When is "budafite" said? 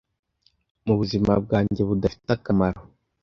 1.89-2.29